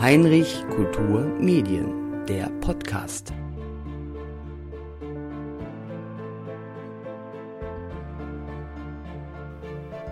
Heinrich 0.00 0.64
Kultur 0.70 1.24
Medien, 1.38 2.24
der 2.26 2.48
Podcast. 2.60 3.32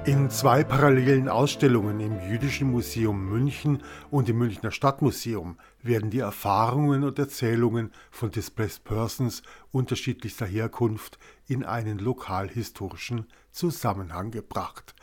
In 0.08 0.30
zwei 0.30 0.64
parallelen 0.64 1.28
Ausstellungen 1.28 2.00
im 2.00 2.18
Jüdischen 2.30 2.70
Museum 2.70 3.28
München 3.28 3.82
und 4.10 4.26
im 4.30 4.38
Münchner 4.38 4.70
Stadtmuseum 4.70 5.58
werden 5.82 6.08
die 6.08 6.20
Erfahrungen 6.20 7.04
und 7.04 7.18
Erzählungen 7.18 7.92
von 8.10 8.30
Displaced 8.30 8.84
Persons 8.84 9.42
unterschiedlichster 9.70 10.46
Herkunft 10.46 11.18
in 11.46 11.62
einen 11.62 11.98
lokalhistorischen 11.98 13.26
Zusammenhang 13.50 14.30
gebracht. 14.30 14.94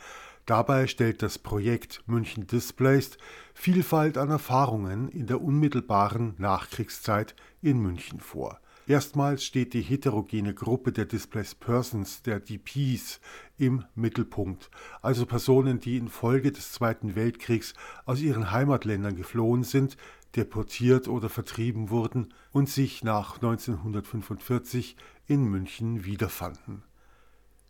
Dabei 0.44 0.88
stellt 0.88 1.22
das 1.22 1.38
Projekt 1.38 2.02
München 2.06 2.48
Displaced 2.48 3.16
Vielfalt 3.54 4.18
an 4.18 4.30
Erfahrungen 4.30 5.08
in 5.08 5.28
der 5.28 5.40
unmittelbaren 5.40 6.34
Nachkriegszeit 6.38 7.36
in 7.62 7.78
München 7.78 8.18
vor. 8.18 8.58
Erstmals 8.88 9.42
steht 9.44 9.74
die 9.74 9.82
heterogene 9.82 10.54
Gruppe 10.54 10.92
der 10.92 11.06
Displaced 11.06 11.58
Persons, 11.58 12.22
der 12.22 12.38
DPs, 12.38 13.20
im 13.58 13.84
Mittelpunkt, 13.96 14.70
also 15.02 15.26
Personen, 15.26 15.80
die 15.80 15.96
infolge 15.96 16.52
des 16.52 16.70
Zweiten 16.70 17.16
Weltkriegs 17.16 17.74
aus 18.04 18.20
ihren 18.20 18.52
Heimatländern 18.52 19.16
geflohen 19.16 19.64
sind, 19.64 19.96
deportiert 20.36 21.08
oder 21.08 21.28
vertrieben 21.28 21.90
wurden 21.90 22.32
und 22.52 22.68
sich 22.68 23.02
nach 23.02 23.36
1945 23.36 24.96
in 25.26 25.44
München 25.44 26.04
wiederfanden. 26.04 26.84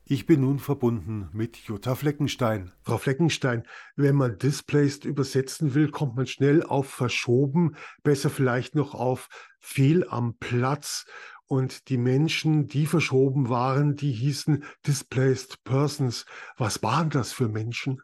Ich 0.08 0.24
bin 0.24 0.42
nun 0.42 0.60
verbunden 0.60 1.28
mit 1.32 1.56
Jutta 1.56 1.96
Fleckenstein. 1.96 2.70
Frau 2.82 2.96
Fleckenstein, 2.96 3.64
wenn 3.96 4.14
man 4.14 4.38
displaced 4.38 5.04
übersetzen 5.04 5.74
will, 5.74 5.90
kommt 5.90 6.14
man 6.14 6.28
schnell 6.28 6.62
auf 6.62 6.88
verschoben, 6.88 7.74
besser 8.04 8.30
vielleicht 8.30 8.76
noch 8.76 8.94
auf 8.94 9.28
fehl 9.58 10.06
am 10.08 10.36
Platz. 10.38 11.06
Und 11.48 11.88
die 11.88 11.98
Menschen, 11.98 12.68
die 12.68 12.86
verschoben 12.86 13.48
waren, 13.48 13.96
die 13.96 14.12
hießen 14.12 14.62
displaced 14.86 15.64
persons. 15.64 16.24
Was 16.56 16.84
waren 16.84 17.10
das 17.10 17.32
für 17.32 17.48
Menschen? 17.48 18.00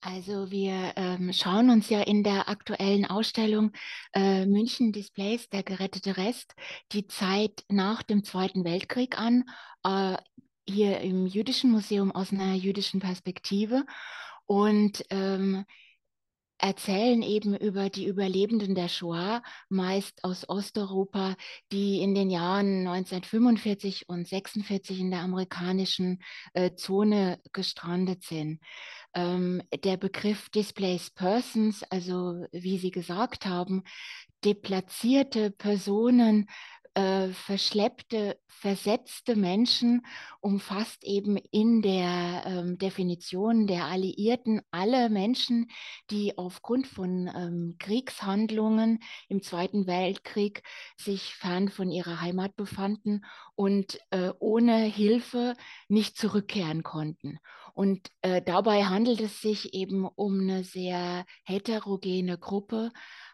Also 0.00 0.50
wir 0.50 0.94
ähm, 0.96 1.32
schauen 1.32 1.70
uns 1.70 1.88
ja 1.88 2.00
in 2.00 2.24
der 2.24 2.48
aktuellen 2.48 3.04
Ausstellung 3.04 3.70
äh, 4.14 4.46
München 4.46 4.90
Displays, 4.90 5.48
der 5.48 5.62
gerettete 5.62 6.16
Rest, 6.16 6.54
die 6.90 7.06
Zeit 7.06 7.64
nach 7.68 8.02
dem 8.02 8.24
Zweiten 8.24 8.64
Weltkrieg 8.64 9.16
an. 9.16 9.44
Äh, 9.84 10.16
hier 10.72 11.00
im 11.00 11.26
Jüdischen 11.26 11.70
Museum 11.70 12.10
aus 12.12 12.32
einer 12.32 12.54
jüdischen 12.54 13.00
Perspektive 13.00 13.84
und 14.46 15.04
ähm, 15.10 15.64
erzählen 16.62 17.22
eben 17.22 17.56
über 17.56 17.90
die 17.90 18.06
Überlebenden 18.06 18.76
der 18.76 18.88
Shoah, 18.88 19.42
meist 19.68 20.22
aus 20.22 20.48
Osteuropa, 20.48 21.34
die 21.72 22.00
in 22.00 22.14
den 22.14 22.30
Jahren 22.30 22.86
1945 22.86 24.08
und 24.08 24.28
46 24.28 25.00
in 25.00 25.10
der 25.10 25.20
amerikanischen 25.20 26.22
äh, 26.54 26.74
Zone 26.74 27.40
gestrandet 27.52 28.22
sind. 28.22 28.60
Ähm, 29.12 29.60
der 29.84 29.96
Begriff 29.96 30.50
Displaced 30.50 31.16
Persons, 31.16 31.82
also 31.90 32.46
wie 32.52 32.78
Sie 32.78 32.92
gesagt 32.92 33.44
haben, 33.44 33.82
deplatzierte 34.44 35.50
Personen 35.50 36.48
äh, 36.94 37.28
verschleppte, 37.28 38.38
versetzte 38.48 39.34
Menschen 39.34 40.06
umfasst 40.40 41.04
eben 41.04 41.36
in 41.36 41.82
der 41.82 42.44
ähm, 42.46 42.78
Definition 42.78 43.66
der 43.66 43.86
Alliierten 43.86 44.60
alle 44.70 45.08
Menschen, 45.08 45.70
die 46.10 46.36
aufgrund 46.36 46.86
von 46.86 47.30
ähm, 47.34 47.76
Kriegshandlungen 47.78 48.98
im 49.28 49.42
Zweiten 49.42 49.86
Weltkrieg 49.86 50.62
sich 50.96 51.34
fern 51.34 51.68
von 51.68 51.90
ihrer 51.90 52.20
Heimat 52.20 52.56
befanden 52.56 53.24
und 53.54 53.98
äh, 54.10 54.30
ohne 54.38 54.78
Hilfe 54.84 55.54
nicht 55.88 56.18
zurückkehren 56.18 56.82
konnten. 56.82 57.38
Und 57.74 58.10
äh, 58.20 58.42
dabei 58.42 58.84
handelt 58.84 59.20
es 59.20 59.40
sich 59.40 59.72
eben 59.72 60.06
um 60.06 60.40
eine 60.40 60.62
sehr 60.62 61.24
heterogene 61.44 62.36
Gruppe, 62.36 62.92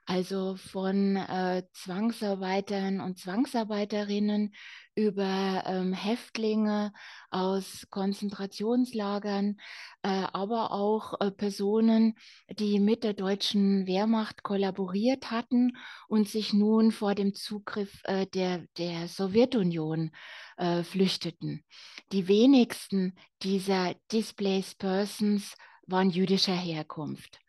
also 0.08 0.56
von 0.56 1.16
äh, 1.16 1.64
Zwangsarbeitern 1.74 3.02
und 3.02 3.19
Zwangsarbeiterinnen 3.19 4.54
über 4.94 5.64
ähm, 5.66 5.92
Häftlinge 5.92 6.94
aus 7.30 7.86
Konzentrationslagern, 7.91 9.58
äh, 10.02 10.08
aber 10.32 10.72
auch 10.72 11.20
äh, 11.20 11.30
Personen, 11.30 12.14
die 12.50 12.80
mit 12.80 13.04
der 13.04 13.12
deutschen 13.12 13.86
Wehrmacht 13.86 14.42
kollaboriert 14.42 15.30
hatten 15.30 15.76
und 16.08 16.26
sich 16.26 16.54
nun 16.54 16.90
vor 16.90 17.14
dem 17.14 17.34
Zugriff 17.34 18.00
äh, 18.04 18.26
der, 18.26 18.64
der 18.78 19.08
Sowjetunion 19.08 20.10
äh, 20.56 20.84
flüchteten. 20.84 21.64
Die 22.12 22.28
wenigsten 22.28 23.12
dieser 23.42 23.94
Displaced 24.10 24.78
Persons 24.78 25.54
waren 25.86 26.08
jüdischer 26.08 26.56
Herkunft. 26.56 27.40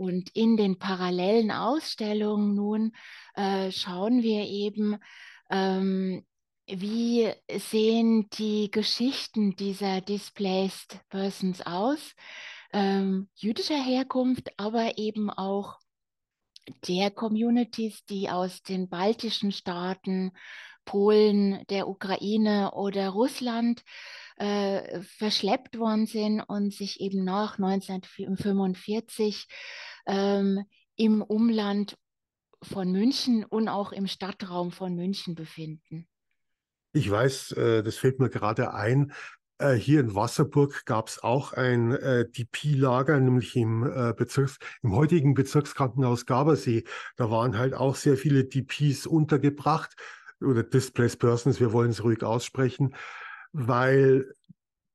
Und 0.00 0.30
in 0.34 0.56
den 0.56 0.78
parallelen 0.78 1.50
Ausstellungen 1.50 2.54
nun 2.54 2.92
äh, 3.34 3.70
schauen 3.70 4.22
wir 4.22 4.46
eben, 4.46 4.96
ähm, 5.50 6.24
wie 6.66 7.30
sehen 7.58 8.30
die 8.30 8.70
Geschichten 8.70 9.56
dieser 9.56 10.00
Displaced 10.00 11.00
Persons 11.10 11.60
aus, 11.66 12.14
ähm, 12.72 13.28
jüdischer 13.34 13.76
Herkunft, 13.76 14.48
aber 14.56 14.96
eben 14.96 15.28
auch 15.28 15.76
der 16.88 17.10
Communities, 17.10 18.02
die 18.06 18.30
aus 18.30 18.62
den 18.62 18.88
baltischen 18.88 19.52
Staaten, 19.52 20.32
Polen, 20.86 21.62
der 21.68 21.88
Ukraine 21.88 22.70
oder 22.72 23.10
Russland 23.10 23.82
äh, 24.40 25.02
verschleppt 25.02 25.78
worden 25.78 26.06
sind 26.06 26.40
und 26.40 26.72
sich 26.72 27.00
eben 27.00 27.24
nach 27.24 27.58
1945 27.58 29.46
ähm, 30.06 30.64
im 30.96 31.20
Umland 31.20 31.98
von 32.62 32.90
München 32.90 33.44
und 33.44 33.68
auch 33.68 33.92
im 33.92 34.06
Stadtraum 34.06 34.72
von 34.72 34.94
München 34.94 35.34
befinden. 35.34 36.08
Ich 36.92 37.10
weiß, 37.10 37.52
äh, 37.52 37.82
das 37.82 37.96
fällt 37.96 38.18
mir 38.18 38.30
gerade 38.30 38.72
ein. 38.72 39.12
Äh, 39.58 39.74
hier 39.74 40.00
in 40.00 40.14
Wasserburg 40.14 40.86
gab 40.86 41.08
es 41.08 41.22
auch 41.22 41.52
ein 41.52 41.92
äh, 41.92 42.26
DP-Lager, 42.26 43.20
nämlich 43.20 43.54
im, 43.56 43.82
äh, 43.84 44.14
Bezirks-, 44.14 44.58
im 44.82 44.94
heutigen 44.94 45.34
Bezirkskrankenhaus 45.34 46.24
Gabersee. 46.24 46.84
Da 47.16 47.30
waren 47.30 47.58
halt 47.58 47.74
auch 47.74 47.94
sehr 47.94 48.16
viele 48.16 48.46
DPs 48.46 49.06
untergebracht 49.06 49.94
oder 50.40 50.62
Displaced 50.62 51.18
Persons, 51.18 51.60
wir 51.60 51.74
wollen 51.74 51.90
es 51.90 52.02
ruhig 52.02 52.22
aussprechen, 52.22 52.94
weil 53.52 54.32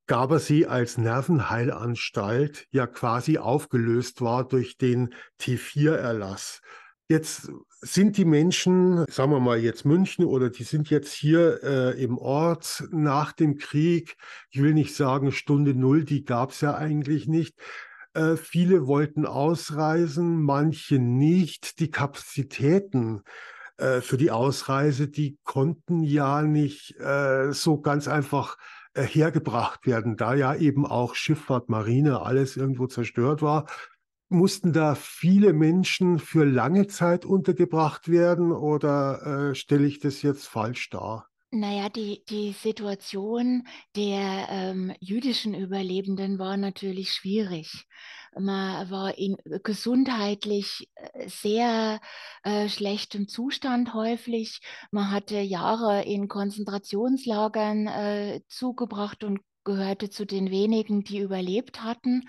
Gabersee 0.07 0.67
als 0.67 0.97
Nervenheilanstalt 0.97 2.67
ja 2.71 2.85
quasi 2.85 3.37
aufgelöst 3.37 4.21
war 4.21 4.47
durch 4.47 4.77
den 4.77 5.13
T4-Erlass. 5.39 6.61
Jetzt 7.07 7.51
sind 7.81 8.17
die 8.17 8.25
Menschen, 8.25 9.05
sagen 9.09 9.31
wir 9.31 9.39
mal 9.39 9.59
jetzt 9.59 9.85
München 9.85 10.25
oder 10.25 10.49
die 10.49 10.63
sind 10.63 10.89
jetzt 10.89 11.13
hier 11.13 11.63
äh, 11.63 12.03
im 12.03 12.17
Ort 12.17 12.83
nach 12.91 13.31
dem 13.31 13.57
Krieg. 13.57 14.15
Ich 14.49 14.61
will 14.61 14.73
nicht 14.73 14.95
sagen 14.95 15.31
Stunde 15.31 15.75
Null, 15.75 16.03
die 16.03 16.23
gab 16.23 16.51
es 16.51 16.61
ja 16.61 16.75
eigentlich 16.75 17.27
nicht. 17.27 17.59
Äh, 18.15 18.37
viele 18.37 18.87
wollten 18.87 19.25
ausreisen, 19.25 20.41
manche 20.41 20.97
nicht. 20.97 21.79
Die 21.79 21.91
Kapazitäten 21.91 23.21
äh, 23.77 24.01
für 24.01 24.17
die 24.17 24.31
Ausreise, 24.31 25.07
die 25.07 25.37
konnten 25.43 26.03
ja 26.03 26.41
nicht 26.41 26.99
äh, 26.99 27.51
so 27.51 27.79
ganz 27.81 28.07
einfach 28.07 28.57
äh, 28.93 29.03
hergebracht 29.03 29.85
werden, 29.85 30.15
da 30.15 30.33
ja 30.33 30.55
eben 30.55 30.85
auch 30.85 31.15
Schifffahrt, 31.15 31.69
Marine, 31.69 32.21
alles 32.21 32.55
irgendwo 32.55 32.87
zerstört 32.87 33.41
war. 33.41 33.65
Mussten 34.29 34.73
da 34.73 34.95
viele 34.95 35.53
Menschen 35.53 36.19
für 36.19 36.45
lange 36.45 36.87
Zeit 36.87 37.25
untergebracht 37.25 38.09
werden 38.09 38.51
oder 38.51 39.49
äh, 39.51 39.55
stelle 39.55 39.85
ich 39.85 39.99
das 39.99 40.21
jetzt 40.21 40.47
falsch 40.47 40.89
dar? 40.89 41.29
Naja, 41.51 41.87
die, 41.89 42.23
die 42.29 42.51
Situation 42.51 43.65
der 43.95 44.47
ähm, 44.49 44.93
jüdischen 44.99 45.53
Überlebenden 45.53 46.37
war 46.37 46.57
natürlich 46.57 47.13
schwierig. 47.13 47.85
Man 48.37 48.89
war 48.89 49.17
in 49.17 49.37
gesundheitlich 49.63 50.89
äh, 50.95 51.29
sehr 51.29 52.01
äh, 52.43 52.67
schlechtem 52.67 53.29
Zustand 53.29 53.93
häufig. 53.93 54.59
Man 54.91 55.11
hatte 55.11 55.39
Jahre 55.39 56.03
in 56.03 56.27
Konzentrationslagern 56.27 57.87
äh, 57.87 58.41
zugebracht 58.49 59.23
und 59.23 59.39
gehörte 59.63 60.09
zu 60.09 60.25
den 60.25 60.51
wenigen, 60.51 61.03
die 61.05 61.19
überlebt 61.19 61.81
hatten. 61.83 62.23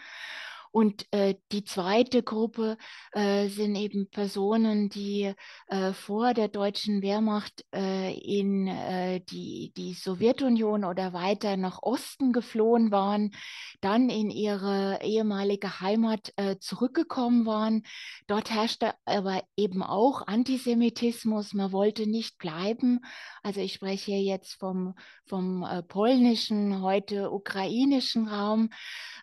Und 0.73 1.07
äh, 1.13 1.37
die 1.53 1.65
zweite 1.65 2.23
Gruppe 2.23 2.77
äh, 3.13 3.49
sind 3.49 3.77
eben 3.77 4.09
Personen, 4.11 4.89
die 4.89 5.33
äh, 5.69 5.93
vor 5.93 6.35
der 6.35 6.49
deutschen 6.49 7.03
Wehrmacht 7.03 7.65
äh, 7.75 8.15
in 8.15 8.67
äh, 8.67 9.21
die, 9.21 9.73
die 9.77 9.95
Sowjetunion 9.95 10.85
oder 10.85 11.13
weiter 11.13 11.57
nach 11.57 11.83
Osten 11.83 12.33
geflohen 12.33 12.91
waren, 12.91 13.33
dann 13.81 14.11
in 14.11 14.31
ihre 14.31 14.99
ehemalige 15.03 15.81
Heimat 15.81 16.33
äh, 16.37 16.57
zurückgekommen 16.59 17.47
waren. 17.47 17.83
Dort 18.27 18.51
herrschte 18.51 18.95
aber 19.05 19.43
eben 19.57 19.83
auch 19.83 20.27
Antisemitismus. 20.27 21.55
Man 21.55 21.73
wollte 21.73 22.07
nicht 22.07 22.39
bleiben. 22.39 23.01
Also 23.43 23.61
ich 23.61 23.75
spreche 23.75 24.12
hier 24.12 24.23
jetzt 24.23 24.55
vom, 24.55 24.95
vom 25.27 25.67
polnischen, 25.89 26.83
heute 26.83 27.31
ukrainischen 27.31 28.29
Raum. 28.29 28.71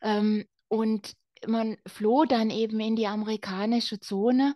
Ähm, 0.01 0.46
und 0.68 1.13
man 1.48 1.78
floh 1.86 2.25
dann 2.25 2.50
eben 2.50 2.80
in 2.80 2.95
die 2.95 3.07
amerikanische 3.07 4.00
Zone, 4.00 4.56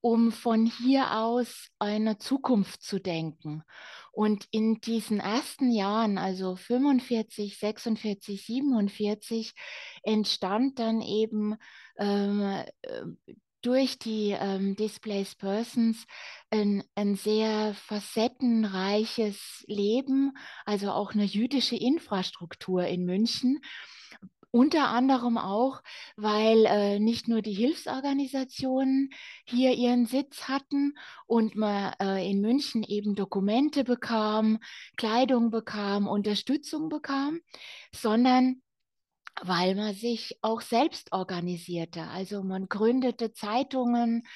um 0.00 0.30
von 0.30 0.66
hier 0.66 1.18
aus 1.18 1.68
eine 1.78 2.18
Zukunft 2.18 2.82
zu 2.82 3.00
denken. 3.00 3.62
Und 4.12 4.46
in 4.50 4.80
diesen 4.80 5.20
ersten 5.20 5.70
Jahren, 5.70 6.18
also 6.18 6.56
45, 6.56 7.58
46, 7.58 8.44
47, 8.44 9.54
entstand 10.02 10.78
dann 10.78 11.02
eben 11.02 11.56
ähm, 11.98 12.64
durch 13.62 13.98
die 13.98 14.36
ähm, 14.38 14.76
Displaced 14.76 15.38
Persons 15.38 16.06
ein, 16.50 16.84
ein, 16.94 17.16
sehr 17.16 17.74
facettenreiches 17.74 19.64
Leben, 19.66 20.36
also 20.64 20.90
auch 20.92 21.12
eine 21.12 21.24
jüdische 21.24 21.76
Infrastruktur 21.76 22.86
in 22.86 23.04
München. 23.04 23.60
Unter 24.50 24.88
anderem 24.88 25.36
auch, 25.36 25.82
weil 26.16 26.64
äh, 26.64 26.98
nicht 26.98 27.28
nur 27.28 27.42
die 27.42 27.52
Hilfsorganisationen 27.52 29.10
hier 29.44 29.72
ihren 29.74 30.06
Sitz 30.06 30.48
hatten 30.48 30.94
und 31.26 31.54
man 31.54 31.92
äh, 32.00 32.30
in 32.30 32.40
München 32.40 32.82
eben 32.82 33.14
Dokumente 33.14 33.84
bekam, 33.84 34.58
Kleidung 34.96 35.50
bekam, 35.50 36.06
Unterstützung 36.08 36.88
bekam, 36.88 37.40
sondern 37.94 38.62
weil 39.42 39.74
man 39.74 39.94
sich 39.94 40.38
auch 40.40 40.62
selbst 40.62 41.12
organisierte. 41.12 42.02
Also 42.08 42.42
man 42.42 42.68
gründete 42.68 43.32
Zeitungen, 43.32 44.26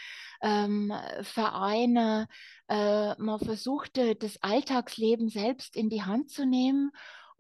ähm, 0.43 0.93
Vereine, 1.23 2.29
äh, 2.69 3.15
man 3.21 3.39
versuchte 3.39 4.15
das 4.15 4.43
Alltagsleben 4.43 5.29
selbst 5.29 5.75
in 5.75 5.89
die 5.89 6.03
Hand 6.03 6.31
zu 6.31 6.45
nehmen 6.45 6.93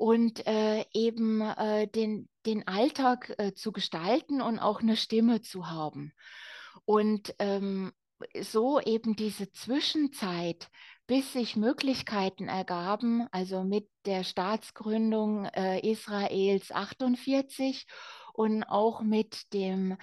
und 0.02 0.44
äh, 0.48 0.84
eben 0.92 1.40
äh, 1.42 1.86
den, 1.86 2.28
den 2.44 2.66
Alltag 2.66 3.32
äh, 3.38 3.54
zu 3.54 3.70
gestalten 3.70 4.42
und 4.42 4.58
auch 4.58 4.80
eine 4.80 4.96
Stimme 4.96 5.42
zu 5.42 5.70
haben. 5.70 6.12
Und 6.84 7.32
ähm, 7.38 7.92
so 8.40 8.80
eben 8.80 9.14
diese 9.14 9.52
Zwischenzeit, 9.52 10.70
bis 11.06 11.32
sich 11.32 11.54
Möglichkeiten 11.54 12.48
ergaben, 12.48 13.28
also 13.30 13.62
mit 13.62 13.88
der 14.04 14.24
Staatsgründung 14.24 15.44
äh, 15.44 15.88
Israels 15.88 16.72
48 16.72 17.86
und 18.32 18.64
auch 18.64 19.02
mit 19.02 19.52
dem 19.52 19.96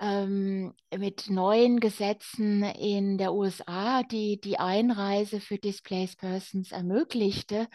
ähm, 0.00 0.74
mit 0.96 1.30
neuen 1.30 1.80
Gesetzen 1.80 2.62
in 2.62 3.18
der 3.18 3.32
USA, 3.32 4.02
die 4.02 4.40
die 4.40 4.58
Einreise 4.58 5.40
für 5.40 5.58
Displaced 5.58 6.18
Persons 6.18 6.72
ermöglichte, 6.72 7.68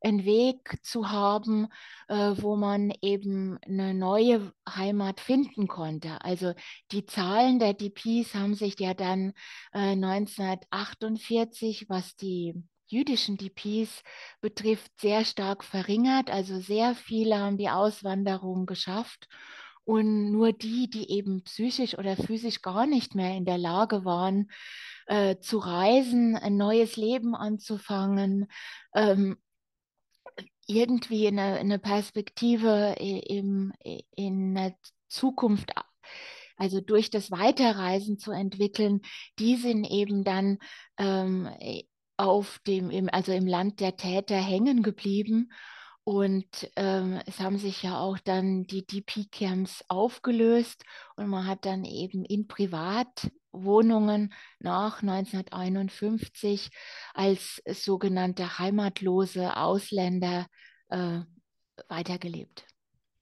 einen 0.00 0.24
Weg 0.24 0.78
zu 0.82 1.10
haben, 1.10 1.68
äh, 2.08 2.32
wo 2.36 2.56
man 2.56 2.92
eben 3.00 3.58
eine 3.66 3.94
neue 3.94 4.52
Heimat 4.68 5.20
finden 5.20 5.68
konnte. 5.68 6.20
Also 6.22 6.54
die 6.90 7.06
Zahlen 7.06 7.58
der 7.58 7.74
DPs 7.74 8.34
haben 8.34 8.54
sich 8.54 8.78
ja 8.80 8.94
dann 8.94 9.32
äh, 9.72 9.92
1948, 9.92 11.86
was 11.88 12.16
die 12.16 12.54
jüdischen 12.92 13.38
DPs 13.38 14.02
betrifft, 14.40 14.92
sehr 15.00 15.24
stark 15.24 15.64
verringert. 15.64 16.30
Also 16.30 16.60
sehr 16.60 16.94
viele 16.94 17.38
haben 17.38 17.56
die 17.56 17.70
Auswanderung 17.70 18.66
geschafft. 18.66 19.28
Und 19.84 20.30
nur 20.30 20.52
die, 20.52 20.88
die 20.88 21.10
eben 21.10 21.42
psychisch 21.42 21.98
oder 21.98 22.16
physisch 22.16 22.62
gar 22.62 22.86
nicht 22.86 23.14
mehr 23.14 23.36
in 23.36 23.44
der 23.44 23.58
Lage 23.58 24.04
waren, 24.04 24.50
äh, 25.06 25.38
zu 25.38 25.58
reisen, 25.58 26.36
ein 26.36 26.56
neues 26.56 26.96
Leben 26.96 27.34
anzufangen, 27.34 28.46
ähm, 28.94 29.36
irgendwie 30.66 31.26
eine, 31.26 31.58
eine 31.58 31.78
Perspektive 31.78 32.94
in, 32.98 33.72
in 34.14 34.54
der 34.54 34.74
Zukunft, 35.08 35.72
also 36.56 36.80
durch 36.80 37.10
das 37.10 37.30
Weiterreisen 37.30 38.18
zu 38.18 38.30
entwickeln, 38.30 39.00
die 39.38 39.56
sind 39.56 39.84
eben 39.84 40.22
dann 40.22 40.58
ähm, 40.96 41.48
auf 42.16 42.60
dem, 42.66 43.08
also 43.10 43.32
im 43.32 43.46
Land 43.46 43.80
der 43.80 43.96
Täter 43.96 44.36
hängen 44.36 44.82
geblieben 44.82 45.50
und 46.04 46.70
ähm, 46.76 47.20
es 47.26 47.38
haben 47.38 47.58
sich 47.58 47.82
ja 47.82 47.98
auch 47.98 48.18
dann 48.18 48.64
die 48.64 48.84
DP-Camps 48.84 49.84
aufgelöst 49.88 50.84
und 51.16 51.28
man 51.28 51.46
hat 51.46 51.64
dann 51.64 51.84
eben 51.84 52.24
in 52.24 52.48
Privatwohnungen 52.48 54.32
nach 54.58 55.02
1951 55.02 56.70
als 57.14 57.62
sogenannte 57.66 58.58
heimatlose 58.58 59.56
Ausländer 59.56 60.46
äh, 60.88 61.20
weitergelebt. 61.88 62.66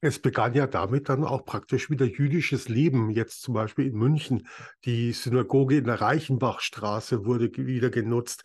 Es 0.02 0.18
begann 0.18 0.54
ja 0.54 0.66
damit 0.66 1.10
dann 1.10 1.24
auch 1.24 1.44
praktisch 1.44 1.90
wieder 1.90 2.06
jüdisches 2.06 2.70
Leben. 2.70 3.10
Jetzt 3.10 3.42
zum 3.42 3.52
Beispiel 3.52 3.88
in 3.88 3.96
München. 3.96 4.48
Die 4.86 5.12
Synagoge 5.12 5.76
in 5.76 5.84
der 5.84 6.00
Reichenbachstraße 6.00 7.26
wurde 7.26 7.50
wieder 7.54 7.90
genutzt. 7.90 8.44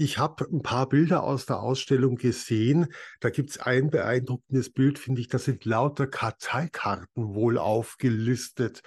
Ich 0.00 0.16
habe 0.16 0.44
ein 0.44 0.62
paar 0.62 0.88
Bilder 0.88 1.24
aus 1.24 1.44
der 1.44 1.60
Ausstellung 1.60 2.14
gesehen. 2.14 2.86
Da 3.18 3.30
gibt 3.30 3.50
es 3.50 3.58
ein 3.58 3.90
beeindruckendes 3.90 4.72
Bild, 4.72 4.96
finde 4.96 5.20
ich. 5.20 5.26
Da 5.26 5.40
sind 5.40 5.64
lauter 5.64 6.06
Karteikarten 6.06 7.34
wohl 7.34 7.58
aufgelistet. 7.58 8.82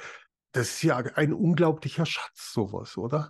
Das 0.53 0.69
ist 0.69 0.83
ja 0.83 0.95
ein 0.95 1.33
unglaublicher 1.33 2.05
Schatz, 2.05 2.53
sowas, 2.53 2.97
oder? 2.97 3.29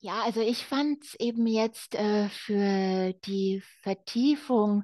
Ja, 0.00 0.22
also 0.24 0.40
ich 0.40 0.66
fand 0.66 1.04
es 1.04 1.14
eben 1.20 1.46
jetzt 1.46 1.94
äh, 1.94 2.28
für 2.28 3.12
die 3.24 3.62
Vertiefung 3.82 4.82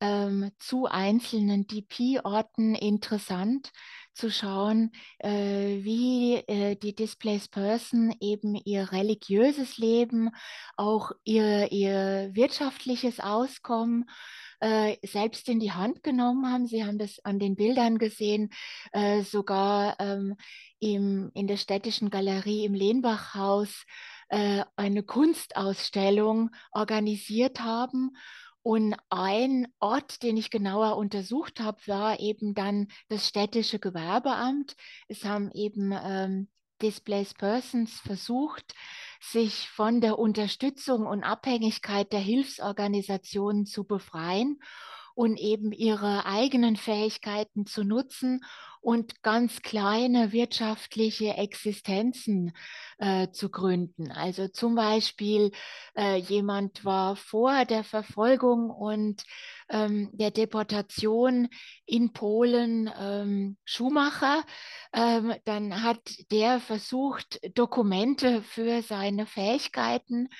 ähm, 0.00 0.50
zu 0.58 0.86
einzelnen 0.86 1.66
DP-Orten 1.66 2.76
interessant 2.76 3.72
zu 4.18 4.30
schauen, 4.30 4.90
äh, 5.18 5.78
wie 5.82 6.34
äh, 6.48 6.74
die 6.76 6.94
Displaced 6.94 7.52
Person 7.52 8.14
eben 8.20 8.56
ihr 8.56 8.92
religiöses 8.92 9.78
Leben, 9.78 10.30
auch 10.76 11.12
ihr, 11.24 11.70
ihr 11.70 12.30
wirtschaftliches 12.32 13.20
Auskommen 13.20 14.10
äh, 14.60 14.96
selbst 15.06 15.48
in 15.48 15.60
die 15.60 15.72
Hand 15.72 16.02
genommen 16.02 16.50
haben. 16.52 16.66
Sie 16.66 16.84
haben 16.84 16.98
das 16.98 17.20
an 17.24 17.38
den 17.38 17.54
Bildern 17.54 17.98
gesehen, 17.98 18.50
äh, 18.92 19.22
sogar 19.22 19.94
ähm, 20.00 20.36
im, 20.80 21.30
in 21.34 21.46
der 21.46 21.56
städtischen 21.56 22.10
Galerie 22.10 22.64
im 22.64 22.74
Lehnbachhaus 22.74 23.84
äh, 24.30 24.64
eine 24.74 25.04
Kunstausstellung 25.04 26.50
organisiert 26.72 27.60
haben 27.60 28.16
und 28.68 28.94
ein 29.08 29.66
Ort, 29.80 30.22
den 30.22 30.36
ich 30.36 30.50
genauer 30.50 30.98
untersucht 30.98 31.58
habe, 31.58 31.78
war 31.86 32.20
eben 32.20 32.52
dann 32.52 32.88
das 33.08 33.26
städtische 33.26 33.78
Gewerbeamt. 33.78 34.76
Es 35.08 35.24
haben 35.24 35.50
eben 35.52 35.90
ähm, 35.90 36.48
Displaced 36.82 37.38
Persons 37.38 37.98
versucht, 38.00 38.74
sich 39.22 39.70
von 39.70 40.02
der 40.02 40.18
Unterstützung 40.18 41.06
und 41.06 41.24
Abhängigkeit 41.24 42.12
der 42.12 42.20
Hilfsorganisationen 42.20 43.64
zu 43.64 43.84
befreien 43.84 44.60
und 45.14 45.38
eben 45.38 45.72
ihre 45.72 46.26
eigenen 46.26 46.76
Fähigkeiten 46.76 47.64
zu 47.64 47.84
nutzen 47.84 48.44
und 48.88 49.22
ganz 49.22 49.60
kleine 49.60 50.32
wirtschaftliche 50.32 51.34
Existenzen 51.34 52.52
äh, 52.96 53.28
zu 53.30 53.50
gründen. 53.50 54.10
Also 54.10 54.48
zum 54.48 54.76
Beispiel 54.76 55.50
äh, 55.94 56.16
jemand 56.16 56.86
war 56.86 57.14
vor 57.14 57.66
der 57.66 57.84
Verfolgung 57.84 58.70
und 58.70 59.24
ähm, 59.68 60.08
der 60.14 60.30
Deportation 60.30 61.48
in 61.84 62.14
Polen 62.14 62.90
ähm, 62.98 63.58
Schuhmacher. 63.66 64.42
Ähm, 64.94 65.34
dann 65.44 65.82
hat 65.82 66.00
der 66.30 66.58
versucht, 66.58 67.40
Dokumente 67.54 68.40
für 68.40 68.80
seine 68.80 69.26
Fähigkeiten 69.26 70.30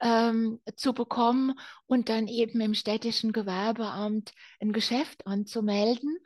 ähm, 0.00 0.60
zu 0.76 0.94
bekommen 0.94 1.58
und 1.86 2.08
dann 2.08 2.26
eben 2.26 2.62
im 2.62 2.72
städtischen 2.72 3.34
Gewerbeamt 3.34 4.32
ein 4.62 4.72
Geschäft 4.72 5.26
anzumelden. 5.26 6.16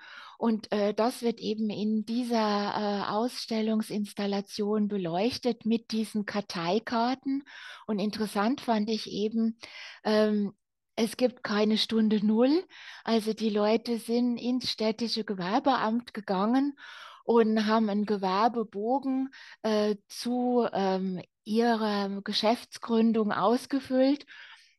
Und 0.43 0.73
äh, 0.73 0.93
das 0.93 1.23
wird 1.23 1.39
eben 1.39 1.71
in 1.71 2.05
dieser 2.05 2.35
äh, 2.37 3.11
Ausstellungsinstallation 3.13 4.89
beleuchtet 4.89 5.67
mit 5.67 5.93
diesen 5.93 6.27
Karteikarten. 6.27 7.45
Und 7.87 8.01
interessant 8.01 8.61
fand 8.61 8.91
ich 8.91 9.09
eben, 9.09 9.57
ähm, 10.03 10.53
es 10.97 11.17
gibt 11.17 11.45
keine 11.45 11.79
Stunde 11.79 12.27
Null. 12.27 12.65
Also 13.05 13.35
die 13.35 13.51
Leute 13.51 13.99
sind 13.99 14.37
ins 14.37 14.69
städtische 14.69 15.23
Gewerbeamt 15.23 16.13
gegangen 16.13 16.77
und 17.23 17.69
haben 17.69 17.89
einen 17.89 18.05
Gewerbebogen 18.05 19.29
äh, 19.63 19.95
zu 20.09 20.67
ähm, 20.73 21.23
ihrer 21.45 22.21
Geschäftsgründung 22.23 23.31
ausgefüllt. 23.31 24.27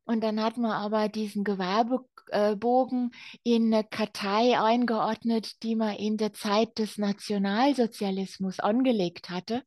Und 0.05 0.21
dann 0.21 0.41
hat 0.41 0.57
man 0.57 0.71
aber 0.71 1.07
diesen 1.07 1.43
Gewerbebogen 1.43 3.11
in 3.43 3.73
eine 3.73 3.83
Kartei 3.83 4.59
eingeordnet, 4.59 5.63
die 5.63 5.75
man 5.75 5.95
in 5.95 6.17
der 6.17 6.33
Zeit 6.33 6.77
des 6.77 6.97
Nationalsozialismus 6.97 8.59
angelegt 8.59 9.29
hatte. 9.29 9.63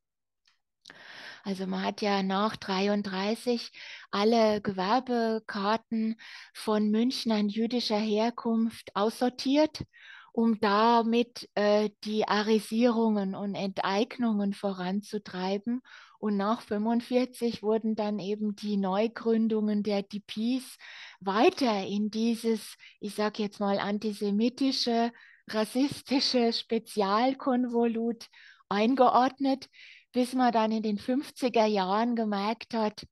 Also 1.42 1.66
man 1.66 1.84
hat 1.84 2.02
ja 2.02 2.22
nach 2.24 2.56
33 2.56 3.70
alle 4.10 4.60
Gewerbekarten 4.60 6.16
von 6.52 6.90
Münchnern 6.90 7.48
jüdischer 7.48 7.98
Herkunft 7.98 8.90
aussortiert, 8.94 9.84
um 10.36 10.60
damit 10.60 11.48
äh, 11.54 11.88
die 12.04 12.28
Arisierungen 12.28 13.34
und 13.34 13.54
Enteignungen 13.54 14.52
voranzutreiben. 14.52 15.80
Und 16.18 16.36
nach 16.36 16.60
45 16.60 17.62
wurden 17.62 17.94
dann 17.94 18.18
eben 18.18 18.54
die 18.54 18.76
Neugründungen 18.76 19.82
der 19.82 20.02
DPs 20.02 20.76
weiter 21.20 21.86
in 21.86 22.10
dieses, 22.10 22.76
ich 23.00 23.14
sage 23.14 23.42
jetzt 23.44 23.60
mal, 23.60 23.78
antisemitische, 23.78 25.10
rassistische 25.48 26.52
Spezialkonvolut 26.52 28.26
eingeordnet, 28.68 29.70
bis 30.12 30.34
man 30.34 30.52
dann 30.52 30.70
in 30.70 30.82
den 30.82 30.98
50er 30.98 31.64
Jahren 31.64 32.14
gemerkt 32.14 32.74
hat, 32.74 33.06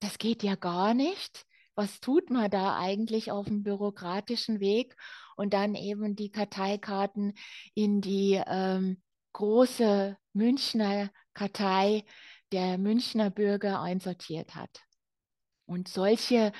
das 0.00 0.16
geht 0.16 0.42
ja 0.42 0.54
gar 0.54 0.94
nicht. 0.94 1.44
Was 1.80 1.98
tut 1.98 2.28
man 2.28 2.50
da 2.50 2.76
eigentlich 2.76 3.32
auf 3.32 3.46
dem 3.46 3.62
bürokratischen 3.62 4.60
Weg? 4.60 4.94
Und 5.34 5.54
dann 5.54 5.74
eben 5.74 6.14
die 6.14 6.30
Karteikarten 6.30 7.32
in 7.72 8.02
die 8.02 8.38
ähm, 8.46 9.00
große 9.32 10.18
Münchner 10.34 11.08
Kartei 11.32 12.04
der 12.52 12.76
Münchner 12.76 13.30
Bürger 13.30 13.80
einsortiert 13.80 14.54
hat. 14.54 14.82
Und 15.64 15.88
solche 15.88 16.52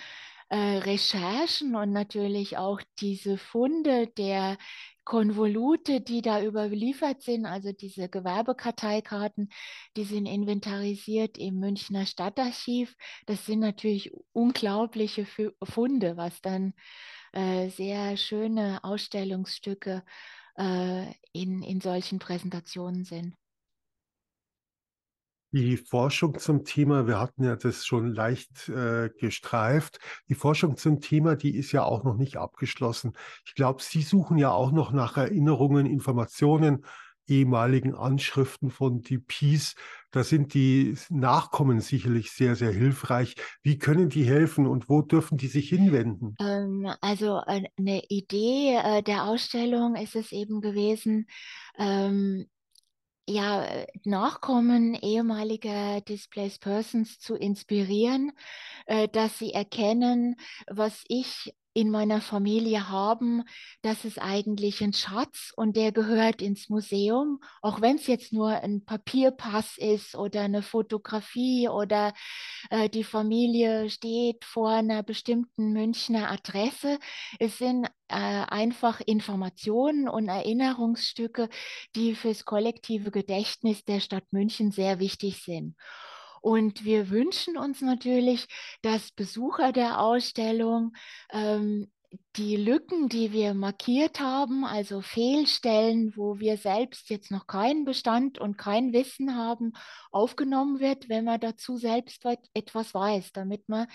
äh, 0.51 0.79
Recherchen 0.79 1.77
und 1.77 1.93
natürlich 1.93 2.59
auch 2.59 2.81
diese 3.01 3.39
Funde 3.39 4.09
der 4.09 4.59
Konvolute, 5.05 6.01
die 6.01 6.23
da 6.23 6.43
überliefert 6.43 7.23
sind, 7.23 7.47
also 7.47 7.73
diese 7.73 8.09
Gewerbekarteikarten, 8.09 9.49
die 9.97 10.05
sind 10.05 10.27
inventarisiert 10.27 11.39
im 11.39 11.59
Münchner 11.59 12.07
Stadtarchiv. 12.07 12.95
Das 13.27 13.47
sind 13.47 13.61
natürlich 13.61 14.13
unglaubliche 14.33 15.27
Funde, 15.63 16.17
was 16.17 16.41
dann 16.43 16.75
äh, 17.33 17.71
sehr 17.71 18.17
schöne 18.17 18.85
Ausstellungsstücke 18.85 20.05
äh, 20.57 21.07
in, 21.33 21.63
in 21.63 21.81
solchen 21.81 22.19
Präsentationen 22.19 23.05
sind. 23.05 23.40
Die 25.53 25.77
Forschung 25.77 26.39
zum 26.39 26.65
Thema, 26.65 27.07
wir 27.07 27.19
hatten 27.19 27.45
ja 27.45 27.57
das 27.57 27.85
schon 27.85 28.15
leicht 28.15 28.69
äh, 28.69 29.11
gestreift, 29.19 29.99
die 30.29 30.35
Forschung 30.35 30.77
zum 30.77 31.01
Thema, 31.01 31.35
die 31.35 31.57
ist 31.57 31.73
ja 31.73 31.83
auch 31.83 32.05
noch 32.05 32.17
nicht 32.17 32.37
abgeschlossen. 32.37 33.13
Ich 33.45 33.55
glaube, 33.55 33.83
Sie 33.83 34.03
suchen 34.03 34.39
ja 34.39 34.53
auch 34.53 34.71
noch 34.71 34.93
nach 34.93 35.17
Erinnerungen, 35.17 35.87
Informationen, 35.87 36.85
ehemaligen 37.31 37.95
Anschriften 37.95 38.71
von 38.71 39.03
DPs. 39.03 39.77
Da 40.11 40.25
sind 40.25 40.53
die 40.55 40.97
Nachkommen 41.09 41.81
sicherlich 41.81 42.33
sehr, 42.33 42.57
sehr 42.57 42.73
hilfreich. 42.73 43.37
Wie 43.63 43.79
können 43.79 44.09
die 44.09 44.25
helfen 44.25 44.67
und 44.67 44.89
wo 44.89 45.03
dürfen 45.03 45.39
die 45.39 45.47
sich 45.47 45.69
hinwenden? 45.69 46.35
Ähm, 46.41 46.93
also 47.01 47.41
äh, 47.47 47.63
eine 47.79 48.03
Idee 48.09 48.77
äh, 48.83 49.03
der 49.03 49.25
Ausstellung 49.25 49.95
ist 49.95 50.17
es 50.17 50.33
eben 50.33 50.61
gewesen, 50.61 51.29
ähm, 51.79 52.47
ja, 53.31 53.67
Nachkommen 54.05 54.95
ehemaliger 54.95 56.01
Displaced 56.01 56.61
Persons 56.61 57.19
zu 57.21 57.37
inspirieren, 57.37 58.33
äh, 58.87 59.09
dass 59.09 59.39
sie 59.39 59.53
erkennen, 59.53 60.37
was 60.67 61.05
ich 61.09 61.55
in 61.73 61.91
meiner 61.91 62.21
Familie 62.21 62.89
haben, 62.89 63.45
das 63.83 64.05
ist 64.05 64.21
eigentlich 64.21 64.81
ein 64.83 64.93
Schatz 64.93 65.53
und 65.57 65.77
der 65.77 65.93
gehört 65.93 66.43
ins 66.43 66.69
Museum, 66.69 67.41
auch 67.63 67.81
wenn 67.81 67.97
es 67.97 68.07
jetzt 68.07 68.33
nur 68.33 68.49
ein 68.49 68.85
Papierpass 68.85 69.79
ist 69.79 70.15
oder 70.17 70.43
eine 70.43 70.63
Fotografie 70.63 71.69
oder 71.69 72.13
äh, 72.71 72.89
die 72.89 73.05
Familie 73.05 73.89
steht 73.89 74.45
vor 74.45 74.71
einer 74.71 75.03
bestimmten 75.03 75.73
Münchner 75.73 76.31
Adresse. 76.31 76.99
Es 77.39 77.59
sind 77.59 77.87
äh, 78.09 78.15
einfach 78.15 79.01
Informationen 79.01 80.09
und 80.09 80.29
Erinnerungsstücke, 80.29 81.49
die 81.95 82.15
fürs 82.15 82.45
kollektive 82.45 83.11
Gedächtnis 83.11 83.85
der 83.85 84.01
Stadt 84.01 84.25
München 84.33 84.73
sehr 84.73 84.99
wichtig 84.99 85.43
sind. 85.45 85.77
Und 86.41 86.85
wir 86.85 87.11
wünschen 87.11 87.57
uns 87.57 87.81
natürlich, 87.81 88.47
dass 88.83 89.11
Besucher 89.11 89.73
der 89.73 90.01
Ausstellung 90.01 90.93
ähm, 91.31 91.91
die 92.37 92.57
Lücken, 92.57 93.09
die 93.09 93.33
wir 93.33 93.55
markiert 93.55 94.21
haben, 94.21 94.65
also 94.65 95.01
Fehlstellen, 95.01 96.13
wo 96.17 96.39
wir 96.39 96.59
selbst 96.59 97.11
jetzt 97.11 97.33
noch 97.33 97.49
keinen 97.49 97.85
Bestand 97.85 98.39
und 98.39 98.57
kein 98.57 98.93
Wissen 98.93 99.37
haben, 99.37 99.73
aufgenommen 100.13 100.79
wird, 100.79 101.09
wenn 101.09 101.25
man 101.25 101.41
dazu 101.41 101.77
selbst 101.77 102.25
etwas 102.55 102.95
weiß, 102.95 103.33
damit 103.33 103.69
man 103.69 103.89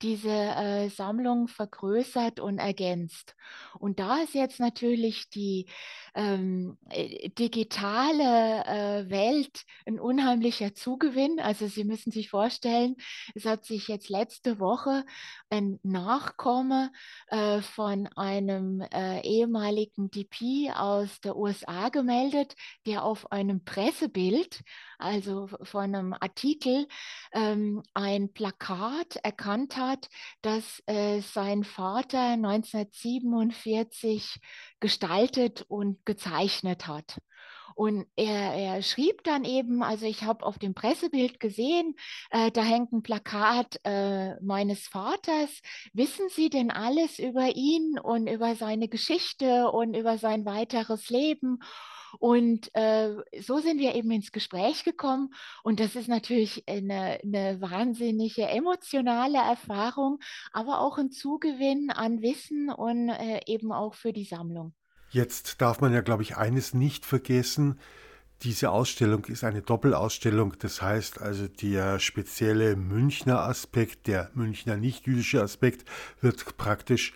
diese 0.00 0.30
äh, 0.30 0.88
Sammlung 0.88 1.48
vergrößert 1.48 2.40
und 2.40 2.58
ergänzt. 2.58 3.34
Und 3.78 3.98
da 3.98 4.22
ist 4.22 4.34
jetzt 4.34 4.58
natürlich 4.58 5.28
die 5.28 5.66
ähm, 6.14 6.78
äh, 6.88 7.28
digitale 7.30 8.64
äh, 8.64 9.10
Welt 9.10 9.64
ein 9.86 10.00
unheimlicher 10.00 10.74
Zugewinn. 10.74 11.40
Also 11.40 11.66
Sie 11.66 11.84
müssen 11.84 12.10
sich 12.10 12.30
vorstellen, 12.30 12.96
es 13.34 13.44
hat 13.44 13.66
sich 13.66 13.88
jetzt 13.88 14.08
letzte 14.08 14.58
Woche 14.58 15.04
ein 15.50 15.78
Nachkomme 15.82 16.90
äh, 17.28 17.60
von 17.60 17.81
einem 17.84 18.80
äh, 18.80 19.20
ehemaligen 19.20 20.10
DP 20.10 20.70
aus 20.74 21.20
der 21.20 21.36
USA 21.36 21.88
gemeldet, 21.88 22.54
der 22.86 23.04
auf 23.04 23.30
einem 23.32 23.64
Pressebild, 23.64 24.62
also 24.98 25.48
von 25.62 25.94
einem 25.94 26.12
Artikel, 26.14 26.86
ähm, 27.32 27.82
ein 27.94 28.32
Plakat 28.32 29.16
erkannt 29.22 29.76
hat, 29.76 30.08
das 30.42 30.82
äh, 30.86 31.20
sein 31.20 31.64
Vater 31.64 32.20
1947 32.20 34.40
gestaltet 34.80 35.64
und 35.68 36.04
gezeichnet 36.04 36.86
hat. 36.86 37.18
Und 37.74 38.06
er, 38.16 38.54
er 38.54 38.82
schrieb 38.82 39.24
dann 39.24 39.44
eben, 39.44 39.82
also 39.82 40.06
ich 40.06 40.22
habe 40.22 40.44
auf 40.44 40.58
dem 40.58 40.74
Pressebild 40.74 41.40
gesehen, 41.40 41.94
äh, 42.30 42.50
da 42.50 42.62
hängt 42.62 42.92
ein 42.92 43.02
Plakat 43.02 43.80
äh, 43.84 44.40
meines 44.40 44.86
Vaters. 44.88 45.60
Wissen 45.92 46.28
Sie 46.28 46.50
denn 46.50 46.70
alles 46.70 47.18
über 47.18 47.54
ihn 47.54 47.98
und 47.98 48.26
über 48.26 48.54
seine 48.54 48.88
Geschichte 48.88 49.70
und 49.70 49.94
über 49.94 50.18
sein 50.18 50.44
weiteres 50.44 51.10
Leben? 51.10 51.58
Und 52.18 52.74
äh, 52.74 53.14
so 53.40 53.58
sind 53.58 53.78
wir 53.78 53.94
eben 53.94 54.10
ins 54.10 54.32
Gespräch 54.32 54.84
gekommen. 54.84 55.30
Und 55.62 55.80
das 55.80 55.96
ist 55.96 56.08
natürlich 56.08 56.64
eine, 56.68 57.18
eine 57.22 57.60
wahnsinnige 57.60 58.46
emotionale 58.46 59.38
Erfahrung, 59.38 60.18
aber 60.52 60.80
auch 60.80 60.98
ein 60.98 61.10
Zugewinn 61.10 61.90
an 61.90 62.22
Wissen 62.22 62.70
und 62.70 63.08
äh, 63.08 63.40
eben 63.46 63.72
auch 63.72 63.94
für 63.94 64.12
die 64.12 64.24
Sammlung. 64.24 64.74
Jetzt 65.12 65.60
darf 65.60 65.82
man 65.82 65.92
ja, 65.92 66.00
glaube 66.00 66.22
ich, 66.22 66.38
eines 66.38 66.72
nicht 66.72 67.04
vergessen. 67.04 67.78
Diese 68.40 68.70
Ausstellung 68.70 69.26
ist 69.26 69.44
eine 69.44 69.60
Doppelausstellung. 69.60 70.54
Das 70.58 70.80
heißt 70.80 71.20
also, 71.20 71.48
der 71.48 71.98
spezielle 71.98 72.76
Münchner 72.76 73.40
Aspekt, 73.40 74.06
der 74.06 74.30
Münchner 74.32 74.78
nicht-jüdische 74.78 75.42
Aspekt, 75.42 75.84
wird 76.22 76.56
praktisch 76.56 77.12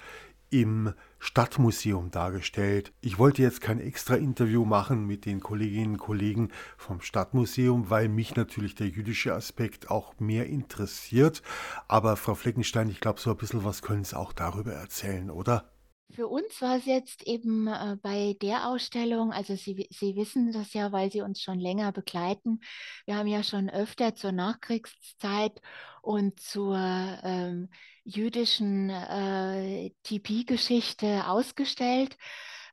im 0.50 0.92
Stadtmuseum 1.18 2.10
dargestellt. 2.10 2.92
Ich 3.00 3.18
wollte 3.18 3.40
jetzt 3.40 3.62
kein 3.62 3.80
extra 3.80 4.16
Interview 4.16 4.66
machen 4.66 5.06
mit 5.06 5.24
den 5.24 5.40
Kolleginnen 5.40 5.92
und 5.92 5.98
Kollegen 5.98 6.50
vom 6.76 7.00
Stadtmuseum, 7.00 7.88
weil 7.88 8.10
mich 8.10 8.36
natürlich 8.36 8.74
der 8.74 8.88
jüdische 8.88 9.32
Aspekt 9.32 9.90
auch 9.90 10.20
mehr 10.20 10.46
interessiert. 10.46 11.42
Aber 11.88 12.16
Frau 12.16 12.34
Fleckenstein, 12.34 12.90
ich 12.90 13.00
glaube, 13.00 13.20
so 13.20 13.30
ein 13.30 13.38
bisschen 13.38 13.64
was 13.64 13.80
können 13.80 14.04
Sie 14.04 14.18
auch 14.18 14.34
darüber 14.34 14.74
erzählen, 14.74 15.30
oder? 15.30 15.64
Für 16.10 16.28
uns 16.28 16.62
war 16.62 16.76
es 16.76 16.86
jetzt 16.86 17.26
eben 17.26 17.66
äh, 17.66 17.96
bei 18.00 18.36
der 18.40 18.68
Ausstellung, 18.68 19.32
also 19.32 19.56
Sie, 19.56 19.88
Sie 19.90 20.14
wissen 20.14 20.52
das 20.52 20.72
ja, 20.72 20.92
weil 20.92 21.10
Sie 21.10 21.20
uns 21.20 21.42
schon 21.42 21.58
länger 21.58 21.90
begleiten. 21.92 22.60
Wir 23.06 23.16
haben 23.16 23.26
ja 23.26 23.42
schon 23.42 23.68
öfter 23.68 24.14
zur 24.14 24.32
Nachkriegszeit 24.32 25.60
und 26.02 26.38
zur 26.40 26.76
ähm, 26.78 27.68
jüdischen 28.04 28.88
äh, 28.90 29.90
TP-Geschichte 30.04 31.26
ausgestellt. 31.26 32.16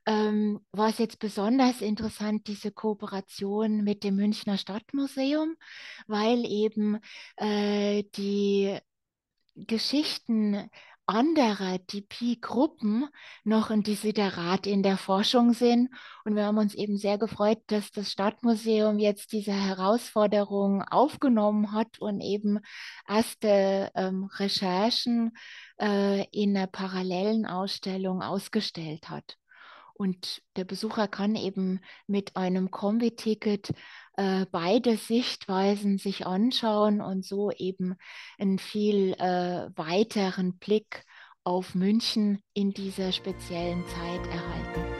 Ähm, 0.06 0.60
war 0.72 0.90
es 0.90 0.98
jetzt 1.00 1.20
besonders 1.20 1.82
interessant, 1.82 2.48
diese 2.48 2.72
Kooperation 2.72 3.84
mit 3.84 4.04
dem 4.04 4.16
Münchner 4.16 4.58
Stadtmuseum, 4.58 5.56
weil 6.08 6.46
eben 6.46 7.00
äh, 7.38 8.04
die 8.16 8.78
Geschichten 9.56 10.70
anderer 11.06 11.80
DP-Gruppen 11.80 13.08
noch 13.44 13.70
ein 13.70 13.84
Desiderat 13.84 14.68
in 14.68 14.84
der 14.84 14.98
Forschung 14.98 15.54
sind. 15.54 15.90
Und 16.24 16.36
wir 16.36 16.46
haben 16.46 16.58
uns 16.58 16.74
eben 16.76 16.98
sehr 16.98 17.18
gefreut, 17.18 17.60
dass 17.68 17.92
das 17.92 18.12
Stadtmuseum 18.12 19.00
jetzt 19.00 19.32
diese 19.32 19.54
Herausforderung 19.54 20.82
aufgenommen 20.84 21.72
hat 21.72 22.00
und 22.00 22.22
eben 22.22 22.60
erste 23.08 23.92
ähm, 23.96 24.30
Recherchen 24.36 25.32
äh, 25.80 26.26
in 26.32 26.56
einer 26.56 26.68
parallelen 26.68 27.46
Ausstellung 27.46 28.22
ausgestellt 28.22 29.10
hat. 29.10 29.38
Und 29.94 30.42
der 30.56 30.66
Besucher 30.66 31.08
kann 31.08 31.36
eben 31.36 31.80
mit 32.08 32.36
einem 32.36 32.72
Kombi-Ticket 32.72 33.74
äh, 34.18 34.46
beide 34.52 34.98
Sichtweisen 34.98 35.98
sich 35.98 36.26
anschauen 36.26 37.02
und 37.02 37.26
so 37.26 37.52
eben 37.52 37.96
einen 38.40 38.60
viel 38.60 39.14
äh, 39.14 39.70
weiteren 39.76 40.58
Blick 40.58 41.04
auf 41.44 41.76
München 41.76 42.42
in 42.54 42.72
dieser 42.72 43.12
speziellen 43.12 43.84
Zeit 43.88 44.26
erhalten. 44.28 44.93